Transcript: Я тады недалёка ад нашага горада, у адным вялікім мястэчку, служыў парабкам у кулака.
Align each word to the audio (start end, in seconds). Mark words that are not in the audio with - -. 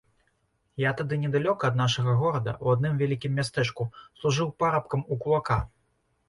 Я 0.83 0.93
тады 1.01 1.17
недалёка 1.25 1.69
ад 1.71 1.75
нашага 1.81 2.15
горада, 2.21 2.55
у 2.65 2.71
адным 2.75 2.97
вялікім 3.03 3.37
мястэчку, 3.41 3.87
служыў 4.23 4.47
парабкам 4.65 5.05
у 5.13 5.21
кулака. 5.27 5.61